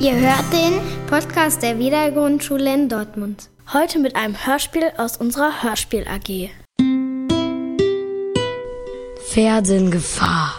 [0.00, 3.48] Ihr hört den Podcast der Wiedergrundschule in Dortmund.
[3.72, 6.50] Heute mit einem Hörspiel aus unserer Hörspiel AG.
[9.28, 10.54] Pferdengefahr.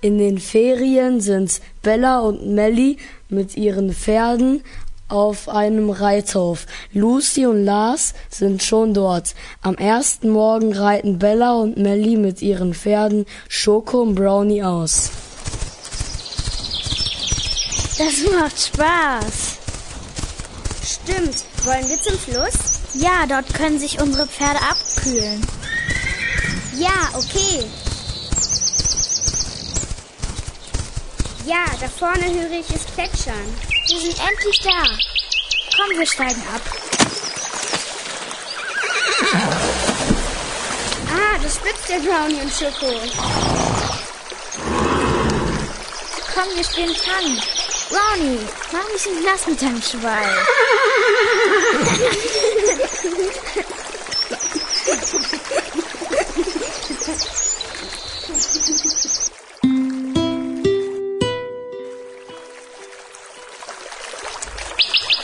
[0.00, 2.96] In den Ferien sind Bella und Melly
[3.28, 4.62] mit ihren Pferden
[5.06, 6.66] auf einem Reithof.
[6.94, 9.34] Lucy und Lars sind schon dort.
[9.60, 15.10] Am ersten Morgen reiten Bella und Melly mit ihren Pferden Schoko und Brownie aus.
[17.98, 19.58] Das macht Spaß.
[20.84, 21.44] Stimmt.
[21.64, 22.80] Wollen wir zum Fluss?
[22.94, 25.46] Ja, dort können sich unsere Pferde abkühlen.
[26.76, 27.64] Ja, okay.
[31.44, 33.56] Ja, da vorne höre ich es plätschern.
[33.88, 34.84] Wir sind endlich da.
[35.76, 36.62] Komm, wir steigen ab.
[41.14, 42.92] Ah, das spitzt der Brownie und Schoko.
[46.34, 47.71] Komm, wir spielen Fang.
[47.92, 48.38] Brownie,
[48.72, 50.30] mach mich nicht nass mit deinem Schwein.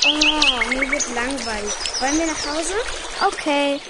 [0.05, 1.73] Oh, mir wird langweilig.
[2.01, 2.75] Wollen wir nach Hause?
[3.27, 3.81] Okay.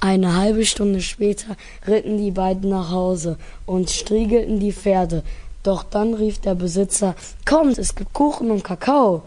[0.00, 1.56] Eine halbe Stunde später
[1.88, 5.22] ritten die beiden nach Hause und striegelten die Pferde.
[5.64, 9.22] Doch dann rief der Besitzer, kommt, es gibt Kuchen und Kakao.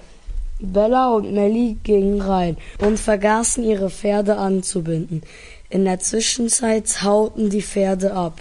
[0.59, 5.23] Bella und Melly gingen rein und vergaßen ihre Pferde anzubinden.
[5.69, 8.39] In der Zwischenzeit hauten die Pferde ab.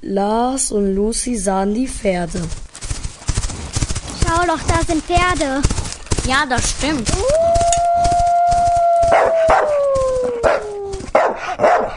[0.00, 2.40] Lars und Lucy sahen die Pferde.
[4.22, 5.60] Schau doch, da sind Pferde.
[6.26, 7.10] Ja, das stimmt.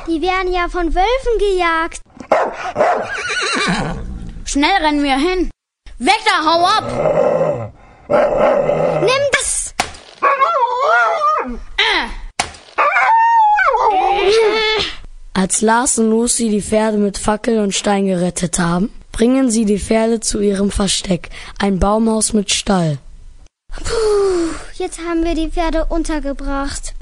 [0.08, 2.02] Die werden ja von Wölfen gejagt.
[4.52, 5.52] Schnell rennen wir hin.
[6.00, 6.86] Weg da, hau ab!
[9.02, 9.76] Nimm das!
[15.36, 19.78] Als Lars und Lucy die Pferde mit Fackel und Stein gerettet haben, bringen sie die
[19.78, 22.98] Pferde zu ihrem Versteck, ein Baumhaus mit Stall.
[23.72, 26.96] Puh, jetzt haben wir die Pferde untergebracht.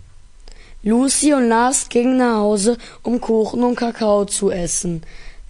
[0.83, 5.01] Lucy und Lars gingen nach Hause, um Kuchen und Kakao zu essen.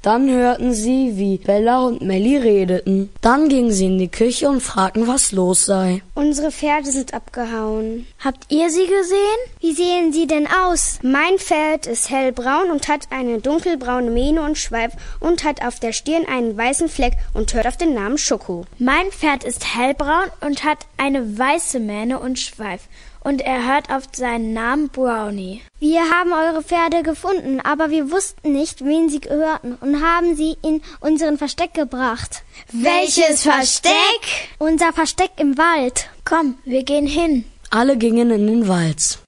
[0.02, 3.10] Dann hörten sie, wie Bella und Melly redeten.
[3.22, 6.02] Dann gingen sie in die Küche und fragten, was los sei.
[6.14, 8.08] Unsere Pferde sind abgehauen.
[8.24, 9.40] Habt ihr sie gesehen?
[9.60, 11.00] Wie sehen sie denn aus?
[11.02, 15.94] Mein Pferd ist hellbraun und hat eine dunkelbraune Mähne und Schweif und hat auf der
[15.94, 18.66] Stirn einen weißen Fleck und hört auf den Namen Schoko.
[18.80, 22.82] Mein Pferd ist hellbraun und hat eine weiße Mähne und Schweif.
[23.28, 25.62] Und er hört auf seinen Namen Brownie.
[25.82, 30.56] Wir haben eure Pferde gefunden, aber wir wussten nicht, wen sie gehörten und haben sie
[30.64, 32.44] in unseren Versteck gebracht.
[32.72, 34.22] Welches Versteck?
[34.60, 36.08] Unser Versteck im Wald.
[36.24, 37.44] Komm, wir gehen hin.
[37.70, 39.20] Alle gingen in den Wald.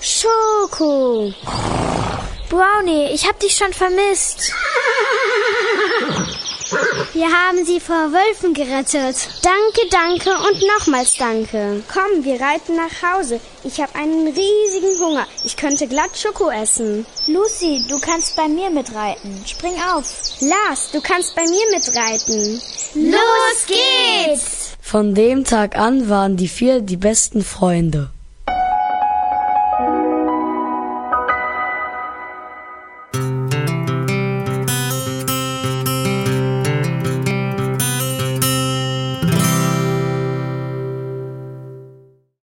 [0.00, 1.32] Schoko.
[2.48, 4.54] Brownie, ich hab dich schon vermisst.
[7.16, 9.16] Wir haben sie vor Wölfen gerettet.
[9.42, 11.82] Danke, danke und nochmals danke.
[11.90, 13.40] Komm, wir reiten nach Hause.
[13.64, 15.26] Ich habe einen riesigen Hunger.
[15.42, 17.06] Ich könnte glatt Schoko essen.
[17.26, 19.42] Lucy, du kannst bei mir mitreiten.
[19.46, 20.04] Spring auf.
[20.40, 22.60] Lars, du kannst bei mir mitreiten.
[22.94, 24.76] Los geht's!
[24.82, 28.10] Von dem Tag an waren die vier die besten Freunde.